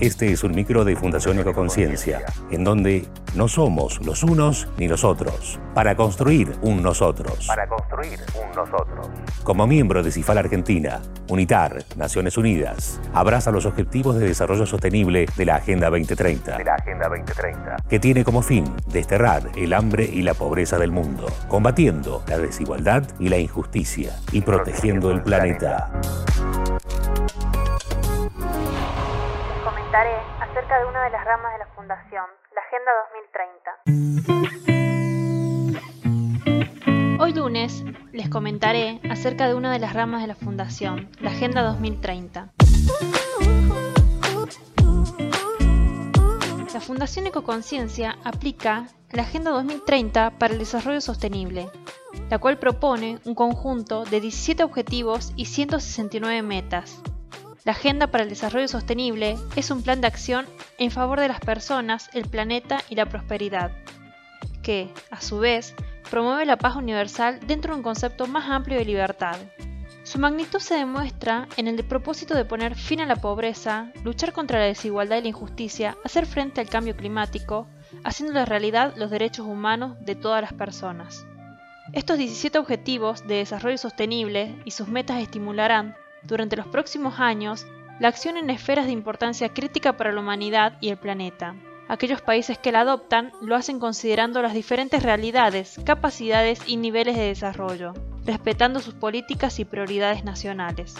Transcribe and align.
Este 0.00 0.32
es 0.32 0.42
un 0.42 0.56
micro 0.56 0.84
de 0.84 0.96
Fundación 0.96 1.38
Ecoconciencia, 1.38 2.24
en 2.50 2.64
donde 2.64 3.06
no 3.36 3.46
somos 3.46 4.04
los 4.04 4.24
unos 4.24 4.66
ni 4.76 4.88
los 4.88 5.04
otros, 5.04 5.60
para 5.72 5.94
construir 5.94 6.52
un 6.62 6.82
nosotros. 6.82 7.46
Para 7.46 7.68
construir 7.68 8.18
un 8.34 8.56
nosotros. 8.56 9.08
Como 9.44 9.68
miembro 9.68 10.02
de 10.02 10.10
CIFAL 10.10 10.38
Argentina, 10.38 11.00
UNITAR, 11.28 11.84
Naciones 11.96 12.36
Unidas, 12.36 13.00
abraza 13.12 13.52
los 13.52 13.66
objetivos 13.66 14.16
de 14.16 14.26
desarrollo 14.26 14.66
sostenible 14.66 15.26
de 15.36 15.44
la 15.44 15.56
Agenda 15.56 15.88
2030. 15.90 16.58
De 16.58 16.64
la 16.64 16.74
Agenda 16.74 17.08
2030. 17.08 17.76
Que 17.88 18.00
tiene 18.00 18.24
como 18.24 18.42
fin 18.42 18.64
desterrar 18.88 19.52
el 19.54 19.72
hambre 19.72 20.10
y 20.12 20.22
la 20.22 20.34
pobreza 20.34 20.76
del 20.76 20.90
mundo, 20.90 21.26
combatiendo 21.46 22.24
la 22.26 22.38
desigualdad 22.38 23.04
y 23.20 23.28
la 23.28 23.38
injusticia 23.38 24.10
y 24.32 24.40
protegiendo 24.40 25.12
el 25.12 25.22
planeta. 25.22 25.92
Comentaré 29.94 30.18
acerca 30.40 30.80
de 30.80 30.86
una 30.86 31.04
de 31.04 31.10
las 31.10 31.24
ramas 31.24 31.52
de 31.52 31.58
la 31.58 31.66
Fundación, 31.66 32.24
la 32.52 32.62
Agenda 32.62 32.90
2030. 37.06 37.22
Hoy 37.22 37.32
lunes 37.32 37.84
les 38.10 38.28
comentaré 38.28 39.00
acerca 39.08 39.46
de 39.46 39.54
una 39.54 39.72
de 39.72 39.78
las 39.78 39.92
ramas 39.92 40.22
de 40.22 40.26
la 40.26 40.34
Fundación, 40.34 41.08
la 41.20 41.30
Agenda 41.30 41.62
2030. 41.62 42.54
La 46.72 46.80
Fundación 46.80 47.28
Ecoconciencia 47.28 48.18
aplica 48.24 48.88
la 49.12 49.22
Agenda 49.22 49.52
2030 49.52 50.38
para 50.40 50.54
el 50.54 50.58
Desarrollo 50.58 51.00
Sostenible, 51.00 51.68
la 52.30 52.38
cual 52.40 52.58
propone 52.58 53.20
un 53.24 53.36
conjunto 53.36 54.02
de 54.02 54.20
17 54.20 54.64
objetivos 54.64 55.32
y 55.36 55.44
169 55.44 56.42
metas, 56.42 57.00
la 57.64 57.72
Agenda 57.72 58.08
para 58.08 58.24
el 58.24 58.30
Desarrollo 58.30 58.68
Sostenible 58.68 59.38
es 59.56 59.70
un 59.70 59.82
plan 59.82 60.02
de 60.02 60.06
acción 60.06 60.46
en 60.76 60.90
favor 60.90 61.18
de 61.18 61.28
las 61.28 61.40
personas, 61.40 62.10
el 62.12 62.28
planeta 62.28 62.82
y 62.90 62.94
la 62.94 63.06
prosperidad, 63.06 63.72
que, 64.62 64.92
a 65.10 65.22
su 65.22 65.38
vez, 65.38 65.74
promueve 66.10 66.44
la 66.44 66.58
paz 66.58 66.76
universal 66.76 67.40
dentro 67.46 67.72
de 67.72 67.78
un 67.78 67.82
concepto 67.82 68.26
más 68.26 68.50
amplio 68.50 68.78
de 68.78 68.84
libertad. 68.84 69.38
Su 70.02 70.18
magnitud 70.18 70.58
se 70.58 70.74
demuestra 70.74 71.48
en 71.56 71.66
el 71.66 71.82
propósito 71.84 72.34
de 72.34 72.44
poner 72.44 72.74
fin 72.74 73.00
a 73.00 73.06
la 73.06 73.16
pobreza, 73.16 73.90
luchar 74.04 74.34
contra 74.34 74.58
la 74.58 74.66
desigualdad 74.66 75.16
y 75.16 75.22
la 75.22 75.28
injusticia, 75.28 75.96
hacer 76.04 76.26
frente 76.26 76.60
al 76.60 76.68
cambio 76.68 76.94
climático, 76.94 77.66
haciendo 78.04 78.44
realidad 78.44 78.92
los 78.96 79.10
derechos 79.10 79.46
humanos 79.46 79.96
de 80.00 80.14
todas 80.14 80.42
las 80.42 80.52
personas. 80.52 81.26
Estos 81.94 82.18
17 82.18 82.58
objetivos 82.58 83.26
de 83.26 83.36
desarrollo 83.36 83.78
sostenible 83.78 84.54
y 84.66 84.72
sus 84.72 84.88
metas 84.88 85.22
estimularán 85.22 85.96
durante 86.24 86.56
los 86.56 86.66
próximos 86.66 87.20
años 87.20 87.66
la 88.00 88.08
acción 88.08 88.36
en 88.36 88.50
esferas 88.50 88.86
de 88.86 88.92
importancia 88.92 89.50
crítica 89.50 89.96
para 89.96 90.12
la 90.12 90.20
humanidad 90.20 90.76
y 90.80 90.88
el 90.88 90.96
planeta. 90.96 91.54
Aquellos 91.88 92.22
países 92.22 92.58
que 92.58 92.72
la 92.72 92.80
adoptan 92.80 93.32
lo 93.42 93.54
hacen 93.54 93.78
considerando 93.78 94.40
las 94.42 94.54
diferentes 94.54 95.02
realidades, 95.02 95.78
capacidades 95.84 96.60
y 96.66 96.76
niveles 96.76 97.16
de 97.16 97.26
desarrollo, 97.26 97.92
respetando 98.24 98.80
sus 98.80 98.94
políticas 98.94 99.58
y 99.60 99.64
prioridades 99.64 100.24
nacionales. 100.24 100.96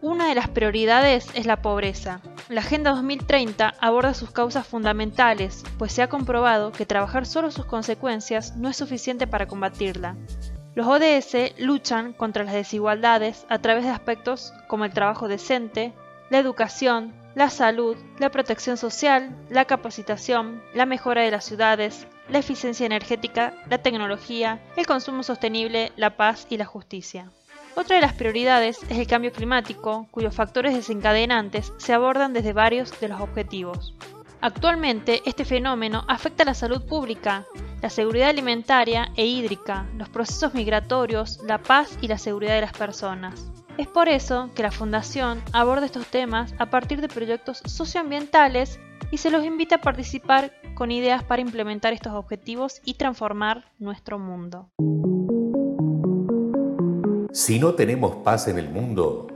Una 0.00 0.28
de 0.28 0.36
las 0.36 0.48
prioridades 0.48 1.26
es 1.34 1.44
la 1.44 1.60
pobreza. 1.60 2.20
La 2.48 2.60
Agenda 2.60 2.92
2030 2.92 3.74
aborda 3.80 4.14
sus 4.14 4.30
causas 4.30 4.64
fundamentales, 4.64 5.64
pues 5.76 5.92
se 5.92 6.02
ha 6.02 6.08
comprobado 6.08 6.70
que 6.70 6.86
trabajar 6.86 7.26
solo 7.26 7.50
sus 7.50 7.64
consecuencias 7.64 8.56
no 8.56 8.68
es 8.68 8.76
suficiente 8.76 9.26
para 9.26 9.48
combatirla. 9.48 10.14
Los 10.78 10.86
ODS 10.86 11.58
luchan 11.58 12.12
contra 12.12 12.44
las 12.44 12.54
desigualdades 12.54 13.46
a 13.48 13.58
través 13.58 13.82
de 13.82 13.90
aspectos 13.90 14.52
como 14.68 14.84
el 14.84 14.92
trabajo 14.92 15.26
decente, 15.26 15.92
la 16.30 16.38
educación, 16.38 17.12
la 17.34 17.50
salud, 17.50 17.96
la 18.20 18.30
protección 18.30 18.76
social, 18.76 19.36
la 19.50 19.64
capacitación, 19.64 20.62
la 20.74 20.86
mejora 20.86 21.22
de 21.22 21.32
las 21.32 21.44
ciudades, 21.44 22.06
la 22.28 22.38
eficiencia 22.38 22.86
energética, 22.86 23.54
la 23.68 23.78
tecnología, 23.78 24.62
el 24.76 24.86
consumo 24.86 25.24
sostenible, 25.24 25.90
la 25.96 26.16
paz 26.16 26.46
y 26.48 26.58
la 26.58 26.64
justicia. 26.64 27.28
Otra 27.74 27.96
de 27.96 28.02
las 28.02 28.12
prioridades 28.12 28.78
es 28.88 28.98
el 28.98 29.08
cambio 29.08 29.32
climático, 29.32 30.06
cuyos 30.12 30.36
factores 30.36 30.74
desencadenantes 30.74 31.72
se 31.78 31.92
abordan 31.92 32.32
desde 32.32 32.52
varios 32.52 33.00
de 33.00 33.08
los 33.08 33.20
objetivos. 33.20 33.94
Actualmente, 34.40 35.22
este 35.26 35.44
fenómeno 35.44 36.04
afecta 36.06 36.44
a 36.44 36.46
la 36.46 36.54
salud 36.54 36.86
pública, 36.86 37.46
la 37.82 37.90
seguridad 37.90 38.30
alimentaria 38.30 39.12
e 39.16 39.26
hídrica, 39.26 39.86
los 39.96 40.08
procesos 40.08 40.54
migratorios, 40.54 41.40
la 41.46 41.58
paz 41.58 41.96
y 42.00 42.08
la 42.08 42.18
seguridad 42.18 42.54
de 42.54 42.62
las 42.62 42.72
personas. 42.72 43.50
Es 43.76 43.86
por 43.86 44.08
eso 44.08 44.50
que 44.54 44.64
la 44.64 44.72
Fundación 44.72 45.40
aborda 45.52 45.86
estos 45.86 46.06
temas 46.06 46.52
a 46.58 46.70
partir 46.70 47.00
de 47.00 47.08
proyectos 47.08 47.62
socioambientales 47.64 48.80
y 49.12 49.18
se 49.18 49.30
los 49.30 49.44
invita 49.44 49.76
a 49.76 49.80
participar 49.80 50.52
con 50.74 50.90
ideas 50.90 51.22
para 51.22 51.42
implementar 51.42 51.92
estos 51.92 52.12
objetivos 52.12 52.80
y 52.84 52.94
transformar 52.94 53.70
nuestro 53.78 54.18
mundo. 54.18 54.68
Si 57.32 57.60
no 57.60 57.74
tenemos 57.74 58.16
paz 58.16 58.48
en 58.48 58.58
el 58.58 58.68
mundo, 58.68 59.28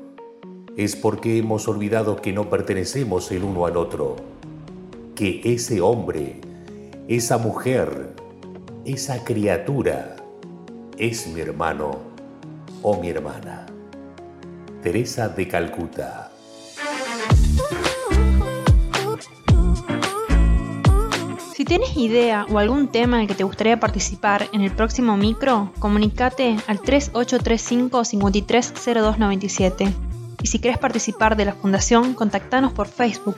es 0.76 0.96
porque 0.96 1.38
hemos 1.38 1.68
olvidado 1.68 2.16
que 2.16 2.32
no 2.32 2.50
pertenecemos 2.50 3.30
el 3.30 3.44
uno 3.44 3.66
al 3.66 3.76
otro, 3.76 4.16
que 5.14 5.40
ese 5.44 5.80
hombre, 5.80 6.40
esa 7.06 7.38
mujer, 7.38 8.21
esa 8.84 9.22
criatura 9.22 10.16
es 10.98 11.28
mi 11.28 11.40
hermano 11.40 12.00
o 12.82 13.00
mi 13.00 13.10
hermana. 13.10 13.66
Teresa 14.82 15.28
de 15.28 15.46
Calcuta. 15.46 16.32
Si 21.54 21.64
tienes 21.64 21.96
idea 21.96 22.44
o 22.50 22.58
algún 22.58 22.88
tema 22.88 23.18
en 23.18 23.22
el 23.22 23.28
que 23.28 23.36
te 23.36 23.44
gustaría 23.44 23.78
participar 23.78 24.48
en 24.52 24.62
el 24.62 24.72
próximo 24.72 25.16
micro, 25.16 25.72
comunícate 25.78 26.56
al 26.66 26.80
3835 26.80 28.04
530297. 28.04 29.94
Y 30.42 30.46
si 30.48 30.58
quieres 30.58 30.78
participar 30.78 31.36
de 31.36 31.44
la 31.44 31.52
fundación, 31.52 32.14
contactanos 32.14 32.72
por 32.72 32.88
Facebook. 32.88 33.36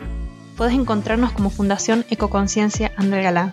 Puedes 0.57 0.73
encontrarnos 0.73 1.33
como 1.33 1.51
Fundación 1.51 2.07
Ecoconciencia 2.09 2.93
André 2.97 3.23
Galá. 3.23 3.53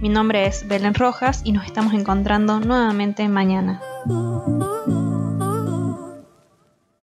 Mi 0.00 0.10
nombre 0.10 0.46
es 0.46 0.68
Belén 0.68 0.94
Rojas 0.94 1.40
y 1.42 1.52
nos 1.52 1.64
estamos 1.64 1.94
encontrando 1.94 2.60
nuevamente 2.60 3.26
mañana. 3.28 3.80